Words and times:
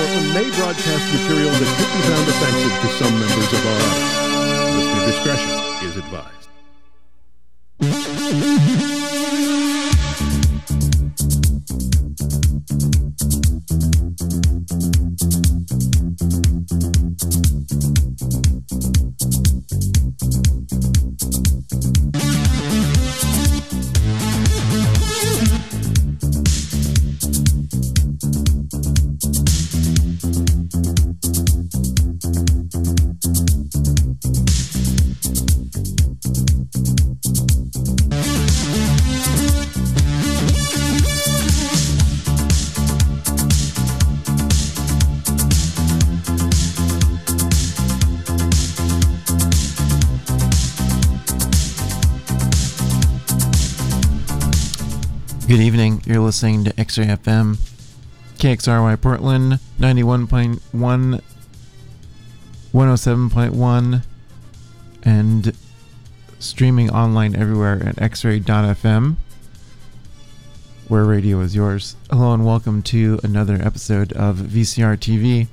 Portland 0.00 0.32
may 0.32 0.48
broadcast 0.56 1.12
material 1.12 1.50
that 1.50 1.68
could 1.76 1.92
be 1.92 2.00
found 2.08 2.26
offensive 2.26 2.72
to 2.80 2.88
some 2.96 3.12
members 3.20 3.52
of 3.52 3.60
our 3.66 3.80
audience. 3.90 4.16
Listener 4.76 5.04
discretion 5.12 5.52
is 5.84 5.94
advised. 8.80 8.99
You're 56.10 56.18
listening 56.18 56.64
to 56.64 56.80
X-Ray 56.80 57.06
FM, 57.06 57.56
KXRY 58.38 59.00
Portland, 59.00 59.60
91.1, 59.78 61.22
107.1, 62.74 64.02
and 65.04 65.56
streaming 66.40 66.90
online 66.90 67.36
everywhere 67.36 67.80
at 67.86 67.94
xray.fm, 67.94 69.16
where 70.88 71.04
radio 71.04 71.38
is 71.42 71.54
yours. 71.54 71.94
Hello 72.10 72.34
and 72.34 72.44
welcome 72.44 72.82
to 72.82 73.20
another 73.22 73.60
episode 73.62 74.12
of 74.14 74.38
VCR 74.38 74.96
TV. 74.96 75.46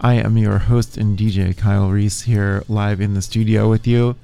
I 0.00 0.14
am 0.14 0.38
your 0.38 0.58
host 0.58 0.96
and 0.96 1.18
DJ 1.18 1.56
Kyle 1.56 1.90
Reese 1.90 2.22
here 2.22 2.62
live 2.68 3.00
in 3.00 3.14
the 3.14 3.22
studio 3.22 3.68
with 3.68 3.88
you, 3.88 4.14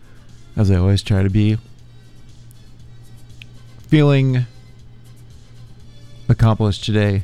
as 0.56 0.70
I 0.70 0.76
always 0.76 1.02
try 1.02 1.24
to 1.24 1.28
be. 1.28 1.58
Feeling 3.88 4.46
accomplished 6.32 6.84
today. 6.84 7.22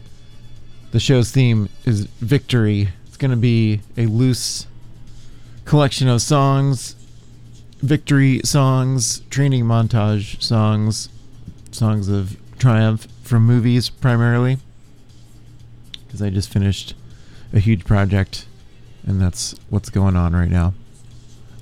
The 0.92 1.00
show's 1.00 1.32
theme 1.32 1.68
is 1.84 2.04
victory. 2.04 2.90
It's 3.06 3.16
going 3.16 3.32
to 3.32 3.36
be 3.36 3.80
a 3.96 4.06
loose 4.06 4.66
collection 5.64 6.08
of 6.08 6.22
songs, 6.22 6.94
victory 7.78 8.40
songs, 8.44 9.20
training 9.30 9.64
montage 9.64 10.40
songs, 10.40 11.08
songs 11.72 12.08
of 12.08 12.36
triumph 12.58 13.08
from 13.22 13.44
movies 13.44 13.90
primarily. 13.90 14.58
Because 16.06 16.22
I 16.22 16.30
just 16.30 16.50
finished 16.50 16.94
a 17.52 17.58
huge 17.58 17.84
project, 17.84 18.46
and 19.06 19.20
that's 19.20 19.54
what's 19.70 19.90
going 19.90 20.16
on 20.16 20.34
right 20.34 20.50
now. 20.50 20.74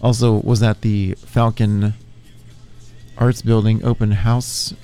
Also, 0.03 0.41
was 0.43 0.63
at 0.63 0.83
the 0.83 1.15
Falcon 1.15 1.95
Arts 3.19 3.43
Building 3.43 3.85
open 3.85 4.11
house 4.13 4.75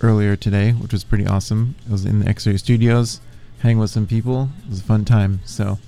earlier 0.00 0.36
today, 0.36 0.72
which 0.72 0.92
was 0.92 1.04
pretty 1.04 1.26
awesome. 1.26 1.74
I 1.88 1.92
was 1.92 2.04
in 2.04 2.20
the 2.20 2.28
X-Ray 2.28 2.56
Studios, 2.56 3.20
hanging 3.60 3.78
with 3.78 3.90
some 3.90 4.06
people. 4.06 4.50
It 4.64 4.70
was 4.70 4.80
a 4.80 4.84
fun 4.84 5.04
time. 5.04 5.40
So 5.44 5.78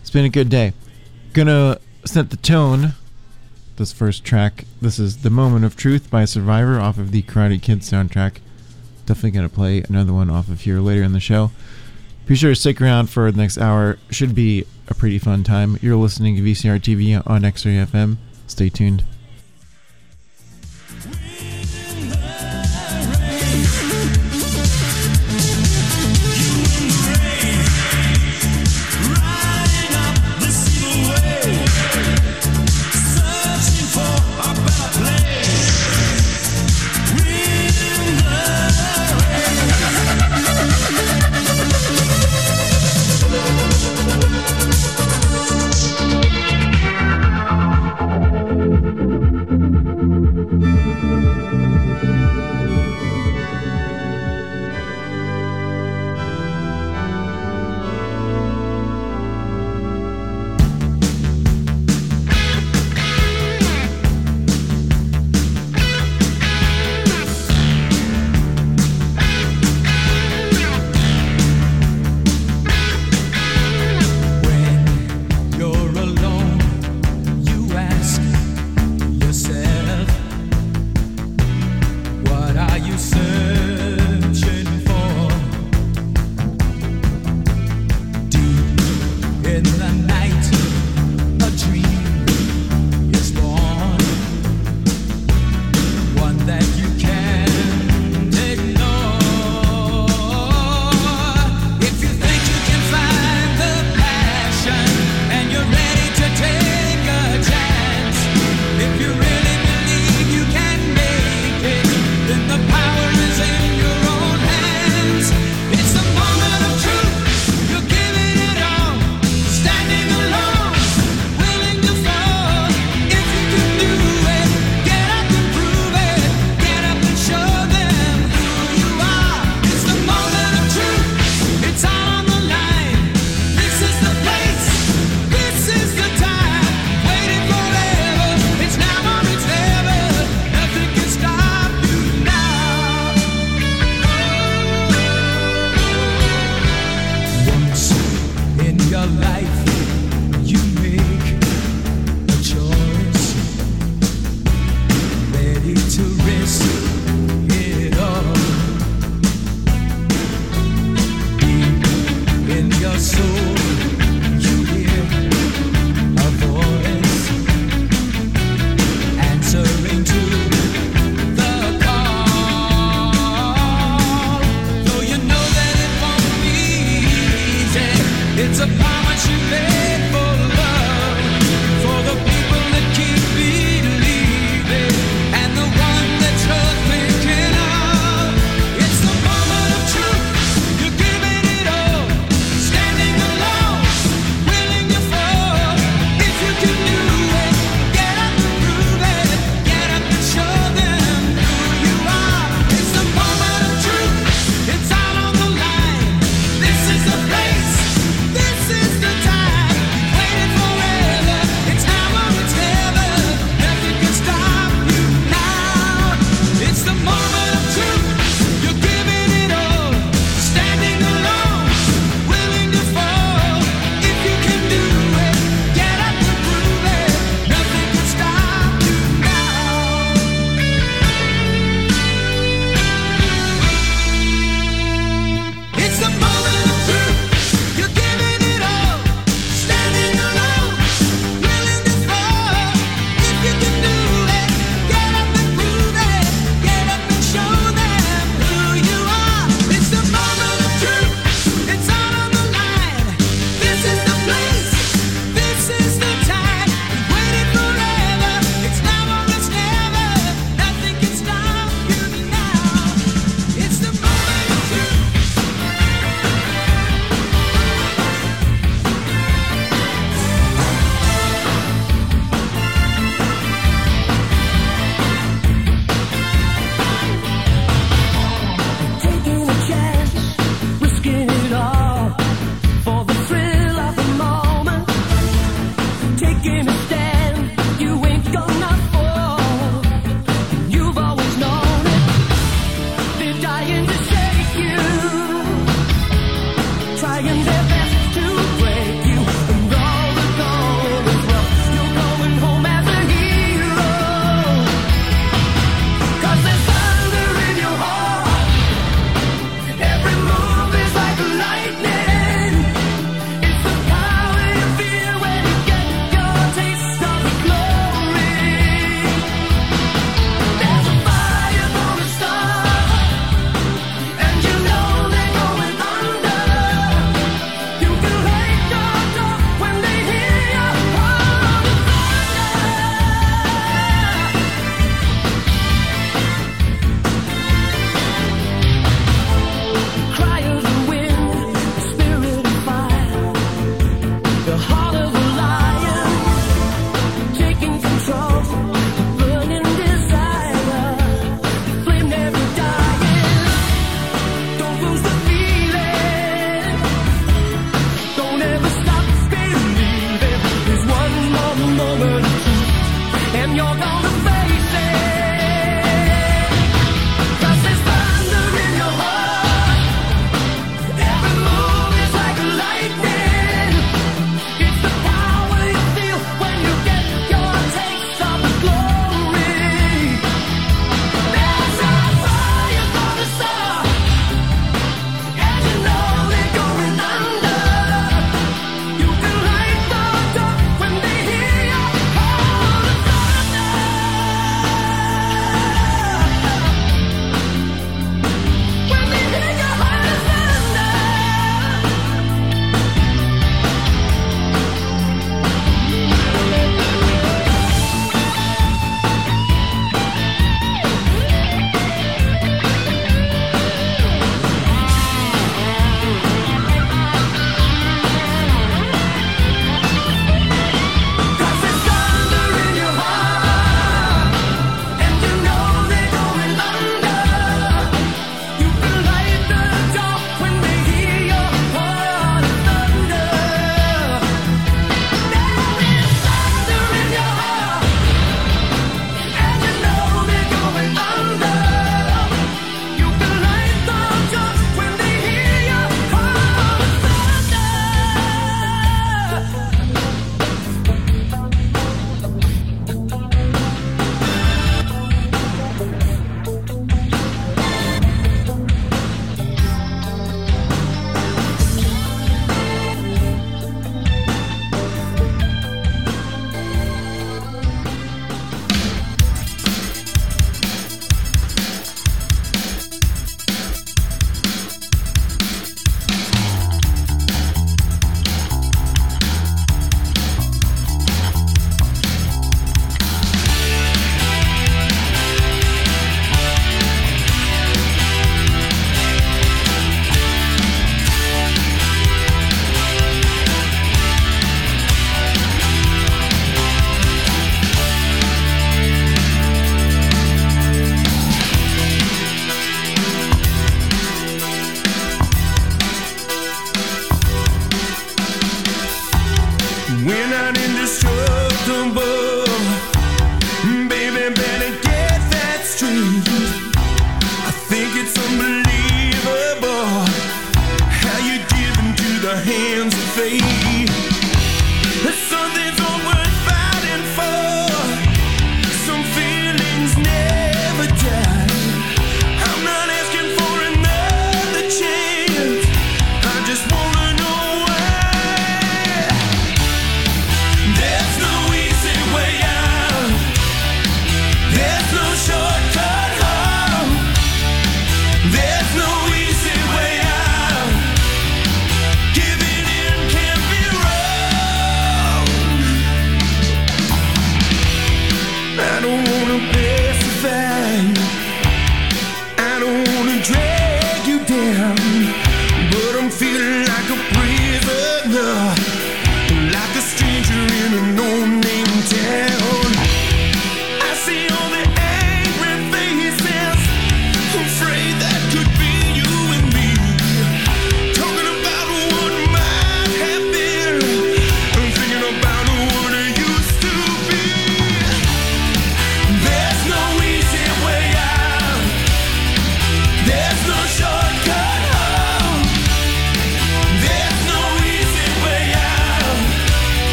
it's 0.00 0.10
been 0.10 0.24
a 0.24 0.30
good 0.30 0.48
day. 0.48 0.72
Gonna 1.32 1.78
set 2.04 2.30
the 2.30 2.36
tone. 2.36 2.94
This 3.76 3.92
first 3.92 4.24
track. 4.24 4.64
This 4.80 4.98
is 4.98 5.18
"The 5.18 5.30
Moment 5.30 5.64
of 5.64 5.76
Truth" 5.76 6.10
by 6.10 6.24
Survivor 6.24 6.80
off 6.80 6.98
of 6.98 7.12
the 7.12 7.22
Karate 7.22 7.62
Kid 7.62 7.80
soundtrack. 7.80 8.38
Definitely 9.06 9.30
gonna 9.32 9.48
play 9.48 9.82
another 9.88 10.12
one 10.12 10.30
off 10.30 10.48
of 10.48 10.62
here 10.62 10.80
later 10.80 11.02
in 11.02 11.12
the 11.12 11.20
show. 11.20 11.50
Be 12.26 12.34
sure 12.34 12.50
to 12.50 12.56
stick 12.56 12.80
around 12.80 13.08
for 13.08 13.30
the 13.30 13.38
next 13.38 13.56
hour. 13.56 13.98
Should 14.10 14.34
be 14.34 14.64
a 14.88 14.94
pretty 14.94 15.18
fun 15.18 15.44
time. 15.44 15.78
You're 15.80 15.96
listening 15.96 16.36
to 16.36 16.42
VCR 16.42 16.78
TV 16.78 17.22
on 17.24 17.44
X-Ray 17.44 17.76
FM. 17.76 18.18
Stay 18.46 18.68
tuned. 18.68 19.04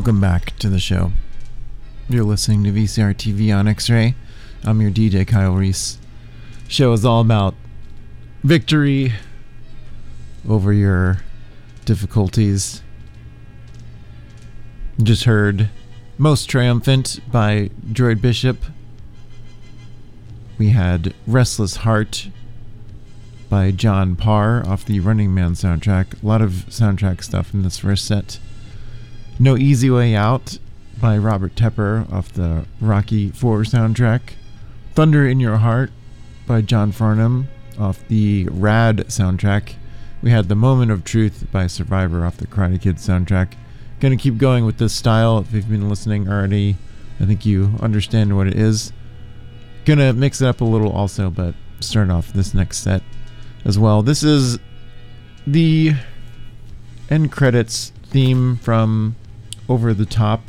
Welcome 0.00 0.18
back 0.18 0.56
to 0.60 0.70
the 0.70 0.78
show. 0.78 1.12
You're 2.08 2.24
listening 2.24 2.64
to 2.64 2.72
VCR 2.72 3.14
TV 3.14 3.54
on 3.54 3.68
X-Ray. 3.68 4.14
I'm 4.64 4.80
your 4.80 4.90
DJ 4.90 5.28
Kyle 5.28 5.52
Reese. 5.52 5.98
Show 6.68 6.94
is 6.94 7.04
all 7.04 7.20
about 7.20 7.54
victory 8.42 9.12
over 10.48 10.72
your 10.72 11.20
difficulties. 11.84 12.82
Just 15.02 15.24
heard 15.24 15.68
Most 16.16 16.48
Triumphant 16.48 17.20
by 17.30 17.68
Droid 17.92 18.22
Bishop. 18.22 18.64
We 20.56 20.70
had 20.70 21.12
Restless 21.26 21.76
Heart 21.76 22.30
by 23.50 23.70
John 23.70 24.16
Parr 24.16 24.66
off 24.66 24.86
the 24.86 25.00
Running 25.00 25.34
Man 25.34 25.52
soundtrack. 25.52 26.22
A 26.22 26.26
lot 26.26 26.40
of 26.40 26.64
soundtrack 26.70 27.22
stuff 27.22 27.52
in 27.52 27.64
this 27.64 27.76
first 27.76 28.06
set. 28.06 28.38
No 29.38 29.56
Easy 29.56 29.90
Way 29.90 30.14
Out 30.14 30.58
by 31.00 31.16
Robert 31.16 31.54
Tepper 31.54 32.10
off 32.12 32.32
the 32.32 32.66
Rocky 32.80 33.30
4 33.30 33.60
soundtrack. 33.60 34.20
Thunder 34.94 35.26
in 35.26 35.40
Your 35.40 35.56
Heart 35.58 35.90
by 36.46 36.60
John 36.60 36.92
Farnham 36.92 37.48
off 37.78 38.06
the 38.08 38.48
Rad 38.50 38.98
soundtrack. 39.08 39.74
We 40.22 40.30
had 40.30 40.48
The 40.48 40.54
Moment 40.54 40.90
of 40.90 41.04
Truth 41.04 41.46
by 41.50 41.66
Survivor 41.68 42.26
off 42.26 42.36
the 42.36 42.46
Karate 42.46 42.80
Kid 42.80 42.96
soundtrack. 42.96 43.54
Gonna 44.00 44.16
keep 44.18 44.36
going 44.36 44.66
with 44.66 44.78
this 44.78 44.92
style. 44.92 45.38
If 45.38 45.52
you've 45.52 45.68
been 45.68 45.88
listening 45.88 46.28
already, 46.28 46.76
I 47.18 47.24
think 47.24 47.46
you 47.46 47.74
understand 47.80 48.36
what 48.36 48.46
it 48.46 48.56
is. 48.56 48.92
Gonna 49.86 50.12
mix 50.12 50.42
it 50.42 50.48
up 50.48 50.60
a 50.60 50.64
little 50.64 50.92
also, 50.92 51.30
but 51.30 51.54
start 51.80 52.10
off 52.10 52.32
this 52.32 52.52
next 52.52 52.78
set 52.78 53.02
as 53.64 53.78
well. 53.78 54.02
This 54.02 54.22
is 54.22 54.58
the 55.46 55.94
end 57.08 57.32
credits 57.32 57.92
theme 58.04 58.56
from 58.56 59.16
Over 59.70 59.94
the 59.94 60.04
Top. 60.04 60.40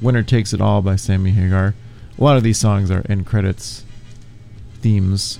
Winner 0.00 0.22
Takes 0.22 0.54
It 0.54 0.60
All 0.62 0.80
by 0.80 0.96
Sammy 0.96 1.32
Hagar. 1.32 1.74
A 2.18 2.24
lot 2.24 2.38
of 2.38 2.42
these 2.42 2.56
songs 2.56 2.90
are 2.90 3.04
end 3.06 3.26
credits 3.26 3.84
themes. 4.80 5.38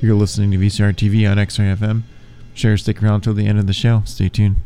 You're 0.00 0.14
listening 0.14 0.52
to 0.52 0.58
VCR 0.58 0.94
TV 0.94 1.28
on 1.28 1.40
X-Ray 1.40 1.74
FM. 1.74 2.02
Sure, 2.54 2.76
stick 2.76 3.02
around 3.02 3.22
till 3.22 3.34
the 3.34 3.48
end 3.48 3.58
of 3.58 3.66
the 3.66 3.72
show. 3.72 4.02
Stay 4.04 4.28
tuned. 4.28 4.58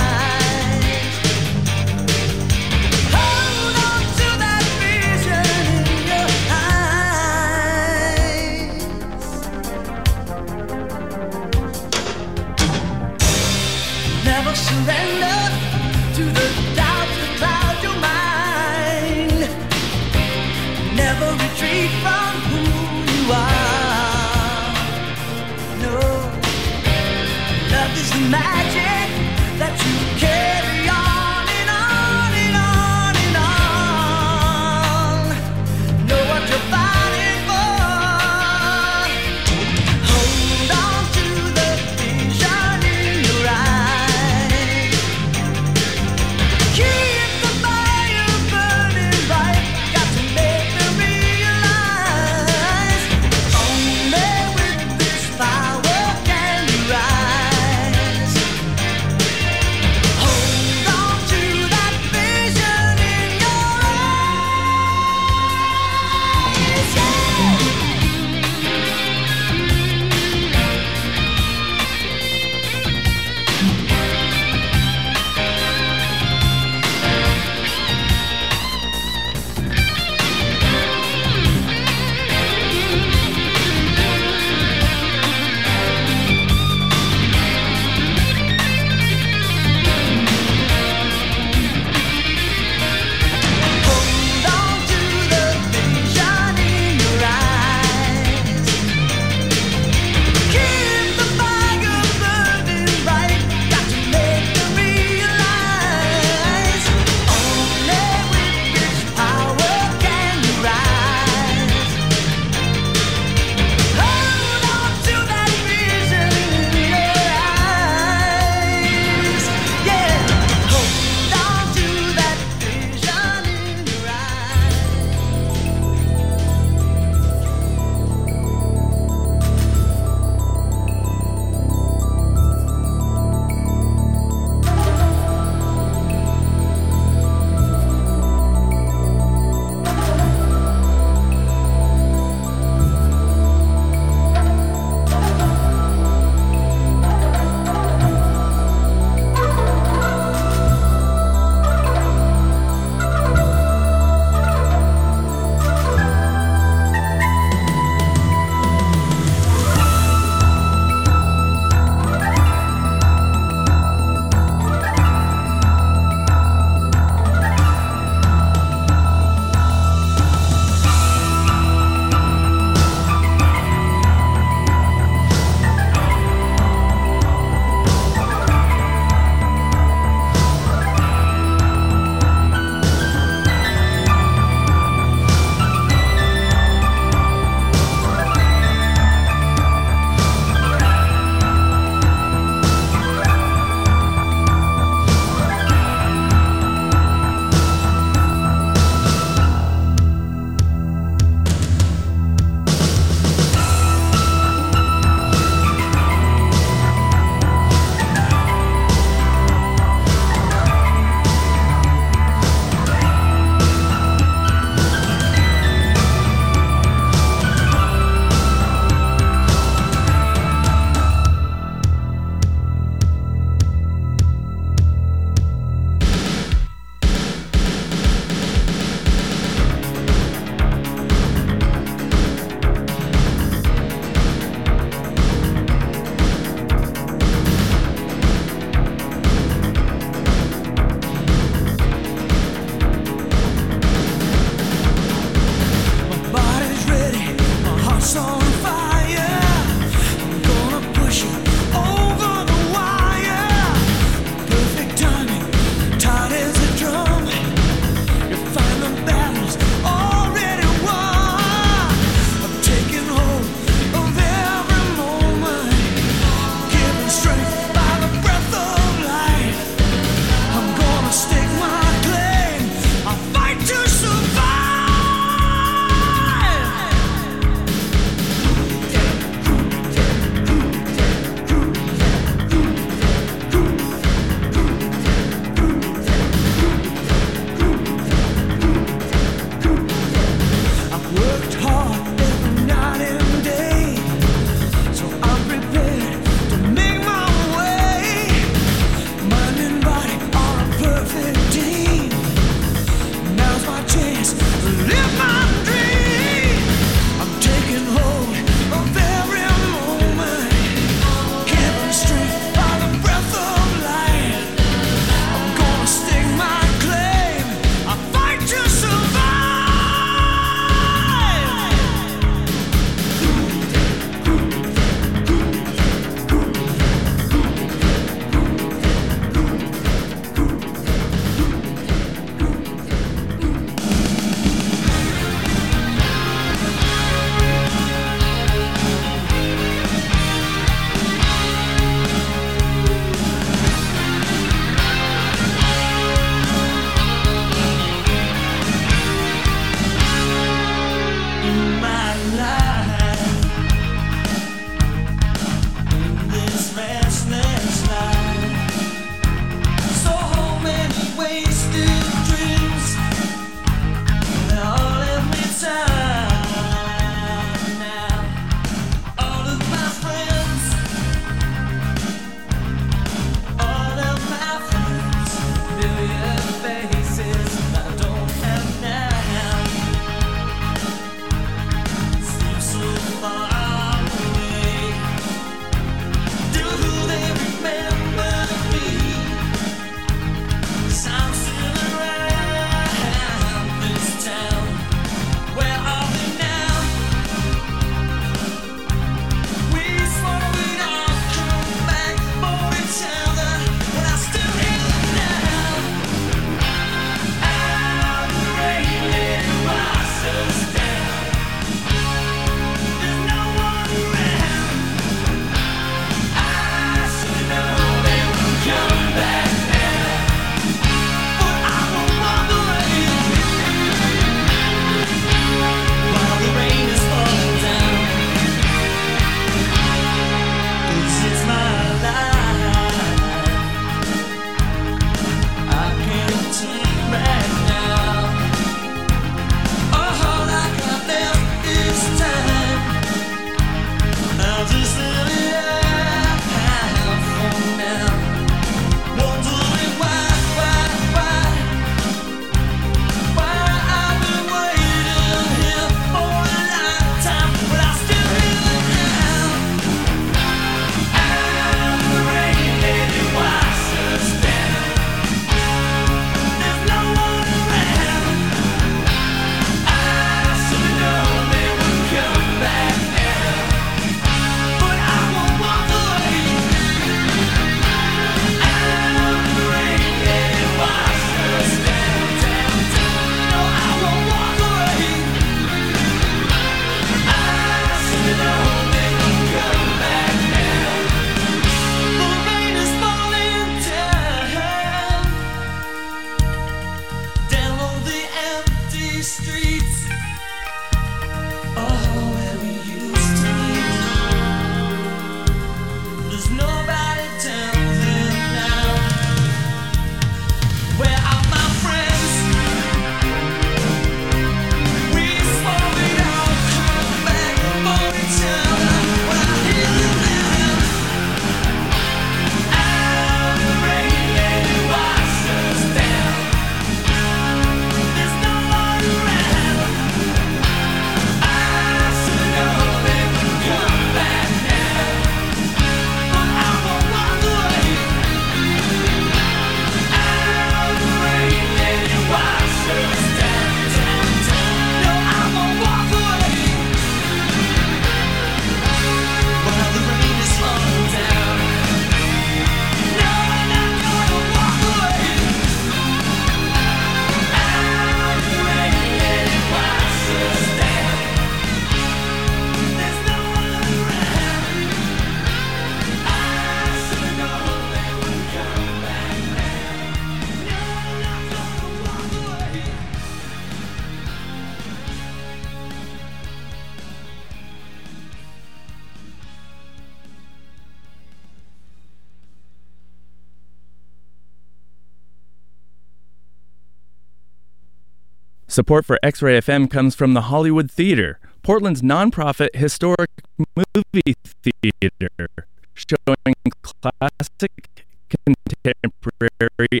Support 588.74 589.06
for 589.06 589.20
X 589.22 589.40
Ray 589.40 589.60
FM 589.60 589.88
comes 589.88 590.16
from 590.16 590.34
the 590.34 590.50
Hollywood 590.50 590.90
Theater, 590.90 591.38
Portland's 591.62 592.02
nonprofit 592.02 592.74
historic 592.74 593.30
movie 593.56 594.34
theater, 594.64 595.48
showing 595.94 596.56
classic, 596.82 598.04
contemporary, 598.28 600.00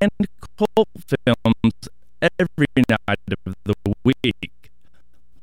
and 0.00 0.10
cult 0.40 0.88
films 1.06 1.74
every 2.22 2.66
night 2.88 3.28
of 3.46 3.54
the 3.66 3.94
week. 4.02 4.70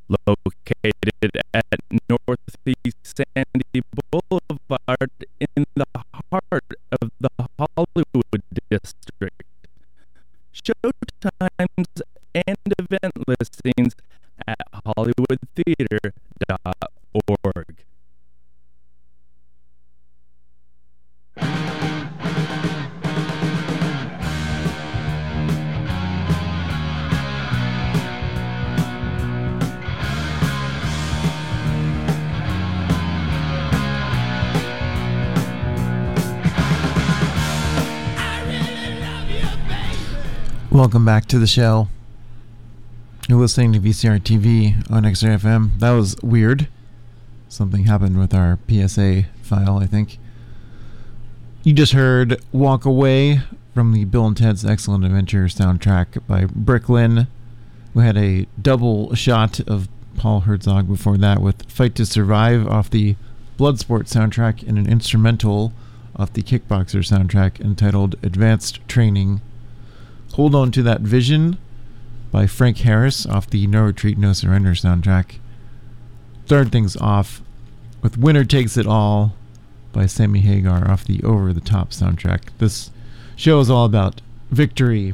Located 0.09 1.38
at 1.53 1.80
Northeast 2.09 2.97
Sandy 3.16 3.84
Boulevard 3.93 5.11
in 5.39 5.66
the 5.76 5.86
heart 6.32 6.74
of 6.99 7.11
the 7.20 7.30
Hollywood 7.59 8.41
district. 8.72 9.43
Showtimes 10.51 12.01
event 12.80 13.13
listings 13.28 13.93
at 14.47 14.57
hollywoodtheater.org. 14.86 17.76
Welcome 40.72 41.05
back 41.05 41.26
to 41.28 41.38
the 41.39 41.47
show. 41.47 41.88
You're 43.28 43.39
listening 43.39 43.73
to 43.73 43.80
VCR 43.80 44.19
TV 44.19 44.91
on 44.91 45.01
XRFM. 45.01 45.80
That 45.80 45.93
was 45.93 46.15
weird. 46.21 46.67
Something 47.49 47.86
happened 47.86 48.19
with 48.19 48.36
our 48.36 48.59
PSA 48.69 49.23
file, 49.41 49.80
I 49.80 49.88
think. 49.88 50.19
You 51.63 51.73
just 51.73 51.93
heard 51.93 52.39
Walk 52.51 52.86
Away 52.86 53.41
from 53.73 53.93
the 53.93 54.05
Bill 54.05 54.28
and 54.28 54.38
Ted's 54.38 54.63
Excellent 54.63 55.05
Adventure 55.05 55.45
soundtrack 55.45 56.21
by 56.28 56.45
Bricklin. 56.45 57.26
We 57.95 58.03
had 58.03 58.15
a 58.15 58.45
double 58.61 59.15
shot 59.15 59.59
of 59.61 59.89
Paul 60.17 60.41
Hertzog 60.41 60.88
before 60.88 61.17
that 61.17 61.41
with 61.41 61.67
Fight 61.71 61.95
to 61.95 62.05
Survive 62.05 62.67
off 62.67 62.91
the 62.91 63.15
Bloodsport 63.57 64.03
soundtrack 64.03 64.61
and 64.67 64.78
an 64.78 64.88
instrumental 64.88 65.73
off 66.15 66.32
the 66.34 66.43
Kickboxer 66.43 66.99
soundtrack 66.99 67.59
entitled 67.59 68.17
Advanced 68.21 68.88
Training. 68.88 69.41
Hold 70.34 70.53
On 70.53 70.71
to 70.71 70.84
That 70.84 71.01
Vision 71.01 71.57
by 72.36 72.45
Frank 72.47 72.79
Harris 72.79 73.25
off 73.25 73.49
the 73.49 73.65
No 73.65 73.83
Retreat, 73.83 74.17
No 74.17 74.33
Surrender 74.33 74.71
soundtrack. 74.71 75.39
Started 76.45 76.69
things 76.69 76.97
off 76.97 77.41
with 78.01 78.17
Winner 78.17 78.43
Takes 78.43 78.75
It 78.75 78.86
All 78.86 79.33
by 79.93 80.05
Sammy 80.05 80.41
Hagar 80.41 80.91
off 80.91 81.05
the 81.05 81.23
Over 81.23 81.53
the 81.53 81.61
Top 81.61 81.91
soundtrack. 81.91 82.49
This 82.57 82.91
show 83.38 83.61
is 83.61 83.69
all 83.69 83.86
about 83.86 84.19
victory, 84.51 85.13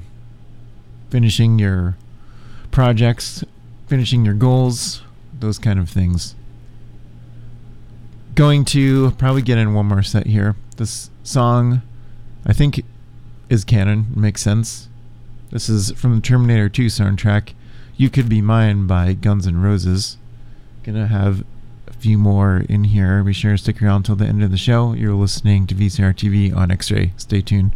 finishing 1.12 1.60
your 1.60 1.96
projects, 2.72 3.44
finishing 3.86 4.26
your 4.26 4.34
goals, 4.34 5.04
those 5.40 5.60
kind 5.60 5.78
of 5.78 5.92
things. 5.92 6.34
Going 8.34 8.66
to 8.66 9.12
probably 9.12 9.44
get 9.44 9.60
in 9.60 9.76
one 9.76 9.86
more 9.86 10.02
set 10.02 10.26
here. 10.26 10.56
This 10.78 11.12
song, 11.22 11.84
I 12.48 12.54
think, 12.54 12.84
is 13.48 13.64
canon, 13.64 14.08
makes 14.16 14.42
sense. 14.42 14.88
This 15.52 15.68
is 15.68 15.92
from 15.92 16.16
the 16.16 16.22
Terminator 16.22 16.70
2 16.70 16.86
soundtrack. 16.86 17.52
You 17.98 18.10
Could 18.10 18.30
Be 18.30 18.42
Mine 18.42 18.88
by 18.88 19.12
Guns 19.12 19.46
N' 19.46 19.62
Roses. 19.62 20.18
Gonna 20.84 21.08
have 21.08 21.44
a 21.88 21.94
few 21.94 22.18
more 22.18 22.64
in 22.70 22.86
here. 22.86 23.22
Be 23.22 23.34
sure 23.34 23.52
to 23.52 23.58
stick 23.58 23.84
around 23.84 23.98
until 23.98 24.16
the 24.16 24.26
end 24.26 24.44
of 24.44 24.52
the 24.52 24.58
show. 24.58 24.94
You're 24.94 25.14
listening 25.14 25.68
to 25.68 25.76
VCR 25.76 26.14
TV 26.14 26.56
on 26.56 26.72
X 26.72 26.90
Ray. 26.90 27.12
Stay 27.18 27.42
tuned. 27.42 27.74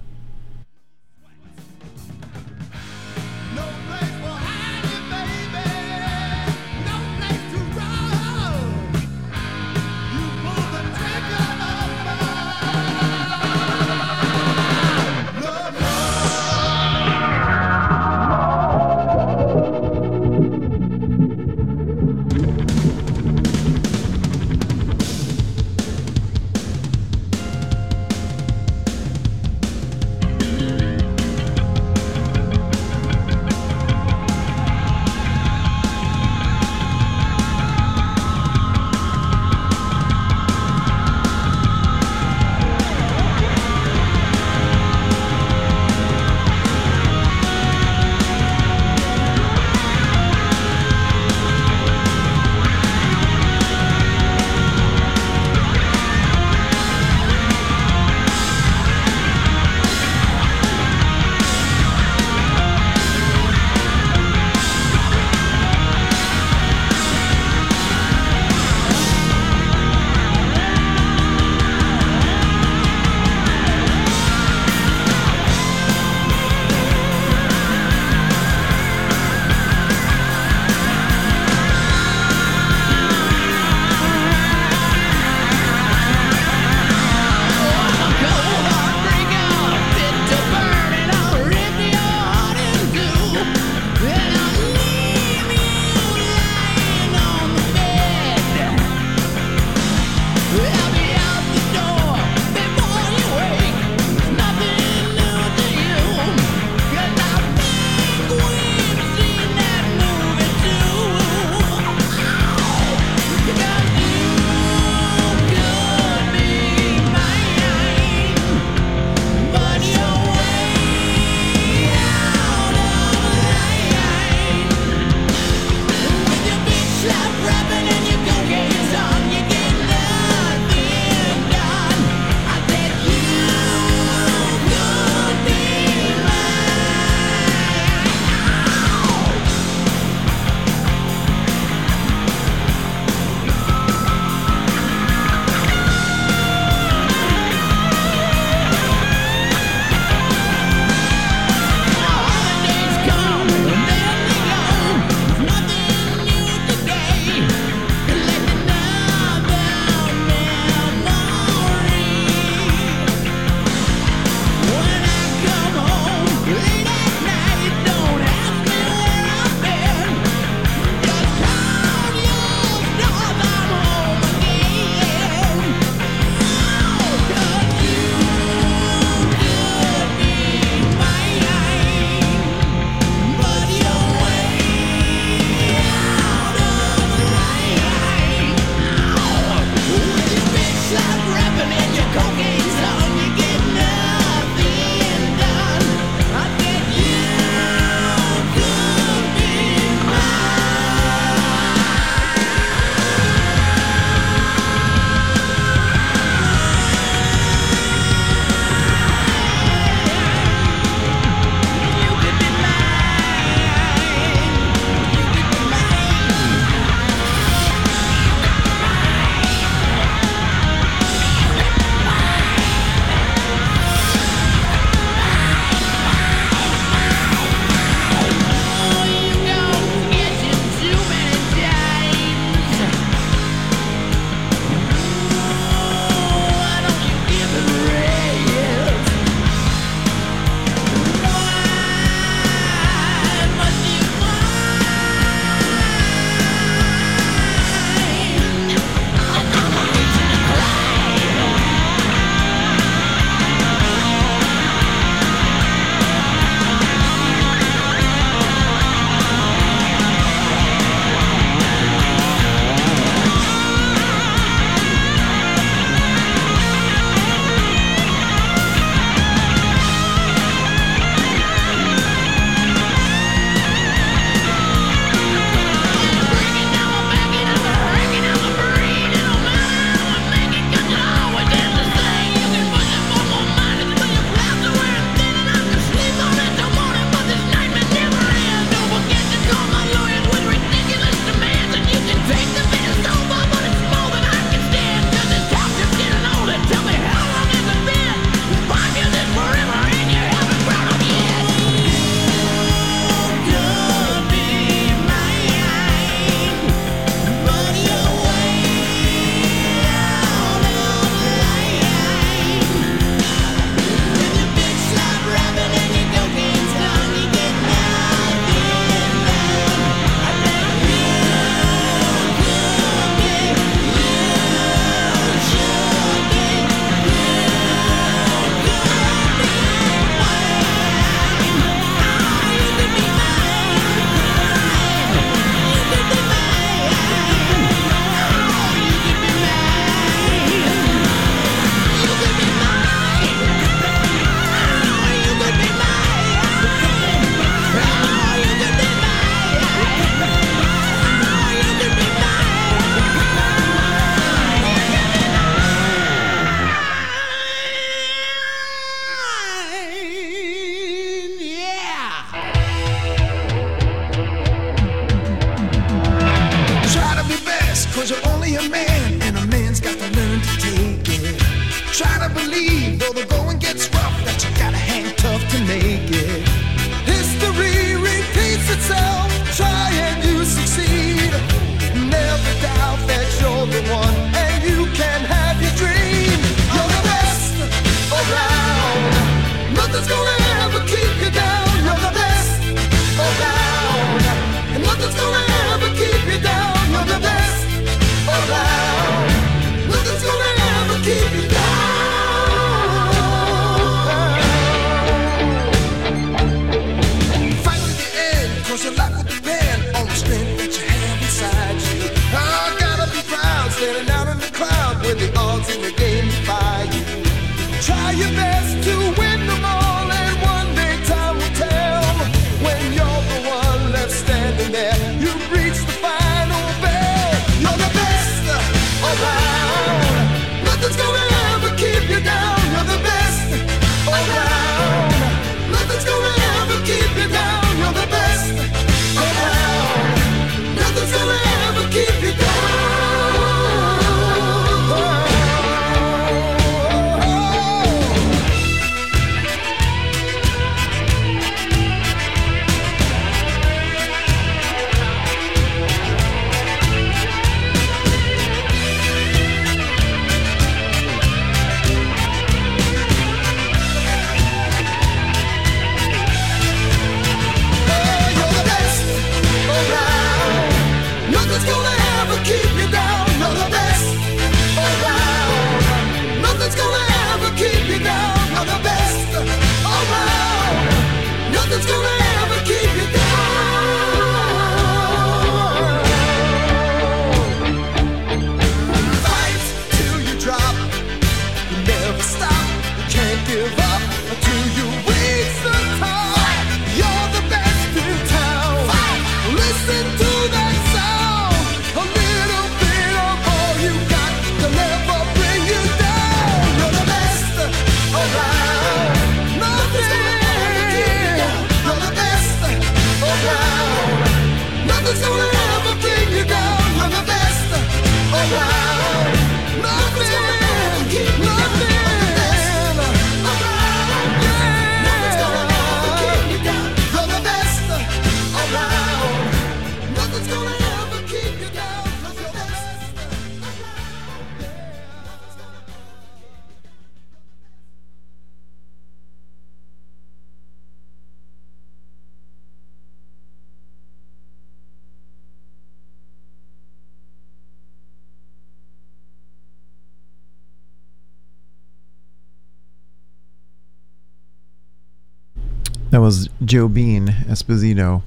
That 556.15 556.21
was 556.21 556.47
Joe 556.63 556.87
Bean 556.87 557.27
Esposito. 557.27 558.21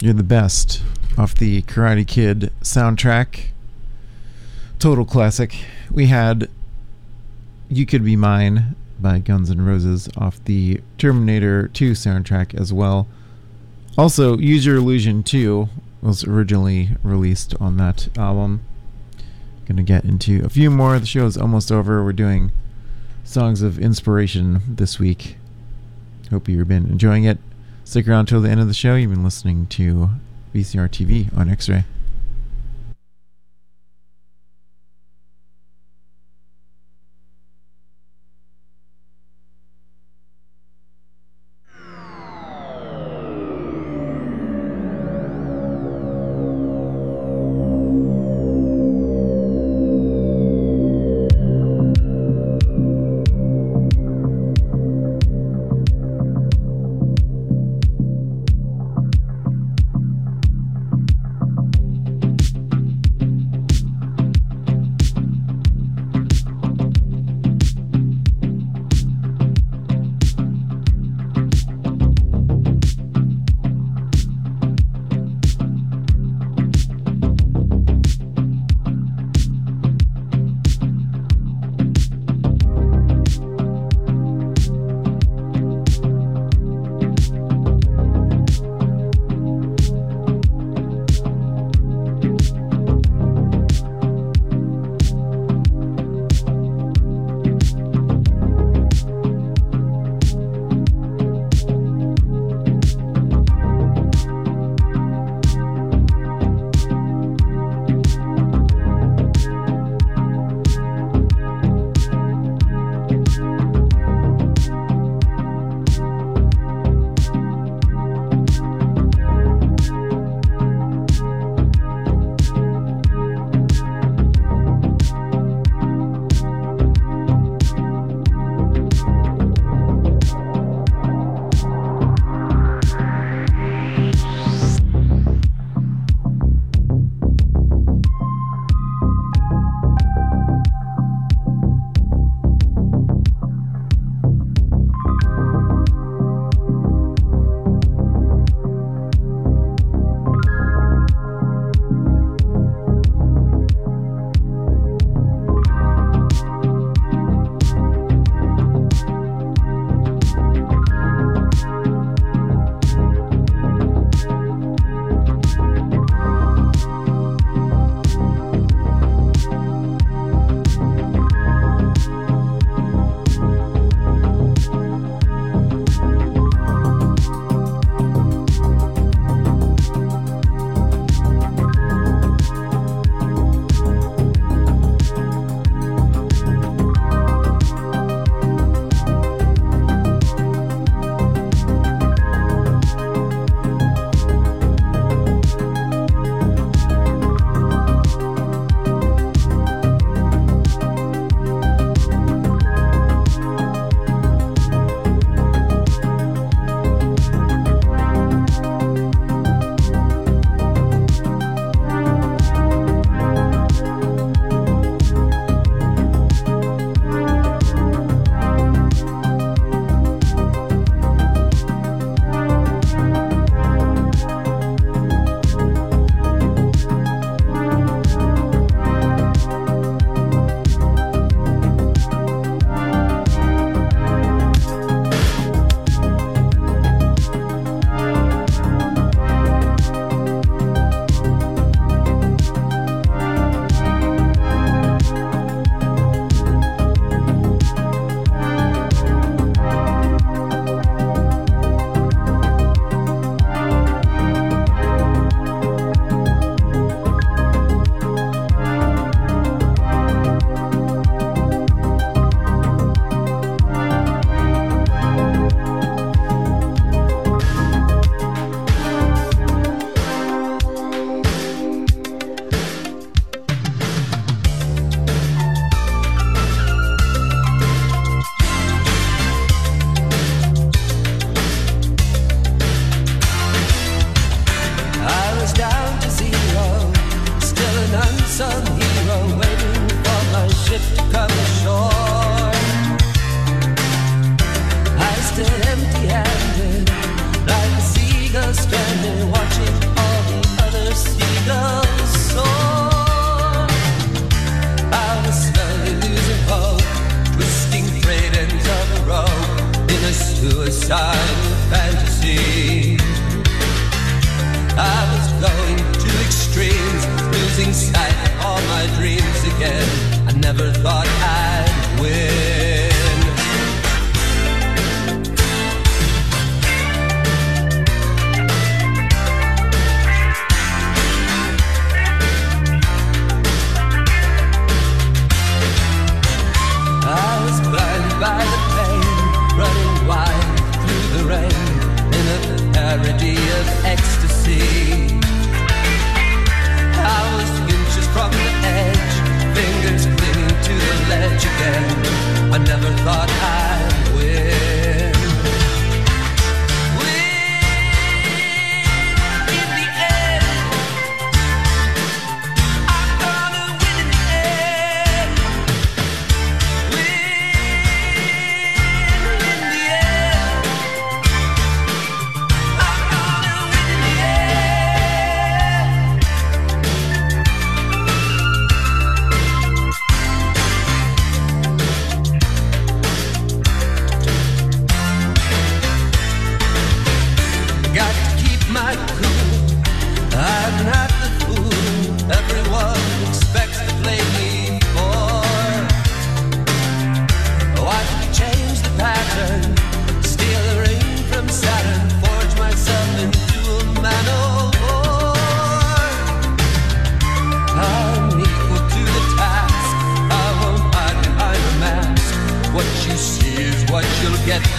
You're 0.00 0.12
the 0.12 0.24
best 0.24 0.82
off 1.16 1.36
the 1.36 1.62
Karate 1.62 2.04
Kid 2.04 2.50
soundtrack. 2.62 3.50
Total 4.80 5.04
classic. 5.04 5.54
We 5.88 6.06
had 6.06 6.50
You 7.68 7.86
Could 7.86 8.04
Be 8.04 8.16
Mine 8.16 8.74
by 8.98 9.20
Guns 9.20 9.52
N' 9.52 9.64
Roses 9.64 10.08
off 10.16 10.44
the 10.44 10.80
Terminator 10.98 11.68
2 11.68 11.92
soundtrack 11.92 12.60
as 12.60 12.72
well. 12.72 13.06
Also, 13.96 14.36
Use 14.36 14.66
Your 14.66 14.78
Illusion 14.78 15.22
2 15.22 15.68
was 16.02 16.24
originally 16.24 16.88
released 17.04 17.54
on 17.60 17.76
that 17.76 18.08
album. 18.18 18.62
Gonna 19.66 19.84
get 19.84 20.04
into 20.04 20.44
a 20.44 20.48
few 20.48 20.72
more. 20.72 20.98
The 20.98 21.06
show 21.06 21.24
is 21.24 21.36
almost 21.38 21.70
over. 21.70 22.02
We're 22.02 22.12
doing 22.12 22.50
songs 23.22 23.62
of 23.62 23.78
inspiration 23.78 24.60
this 24.66 24.98
week. 24.98 25.36
Hope 26.32 26.48
you've 26.48 26.66
been 26.66 26.86
enjoying 26.86 27.24
it. 27.24 27.36
Stick 27.84 28.08
around 28.08 28.24
till 28.24 28.40
the 28.40 28.48
end 28.48 28.58
of 28.58 28.66
the 28.66 28.72
show. 28.72 28.94
You've 28.94 29.10
been 29.10 29.22
listening 29.22 29.66
to 29.66 30.08
VCR 30.54 30.88
TV 30.88 31.36
on 31.36 31.50
X 31.50 31.68
Ray. 31.68 31.84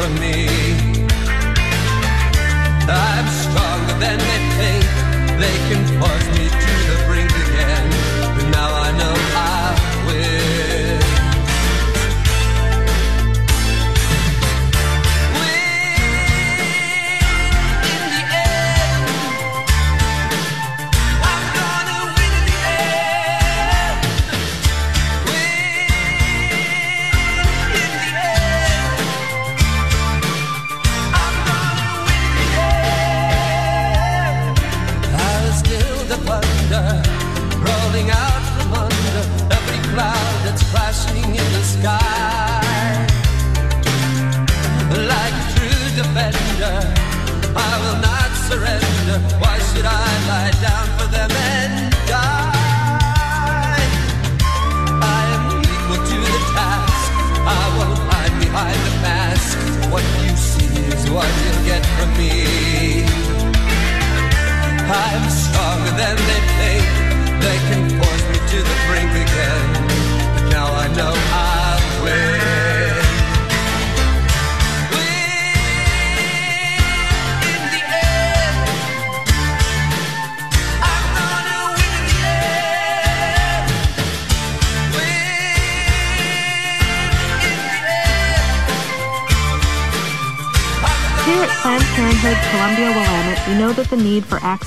for 0.04 0.10
me. 0.20 0.53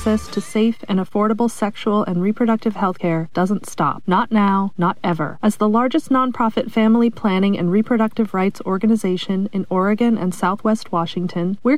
access 0.06 0.28
to 0.28 0.40
safe 0.40 0.84
and 0.88 1.00
affordable 1.00 1.50
sexual 1.50 2.04
and 2.04 2.22
reproductive 2.22 2.76
health 2.76 2.96
care 2.96 3.28
doesn't 3.34 3.66
stop. 3.68 4.04
Not 4.06 4.30
now, 4.30 4.72
not 4.78 4.96
ever. 5.02 5.36
As 5.42 5.56
the 5.56 5.68
largest 5.68 6.10
nonprofit 6.10 6.70
family 6.70 7.10
planning 7.10 7.58
and 7.58 7.72
reproductive 7.72 8.32
rights 8.32 8.60
organization 8.64 9.48
in 9.52 9.66
Oregon 9.68 10.16
and 10.16 10.32
Southwest 10.32 10.92
Washington, 10.92 11.58
we're 11.64 11.74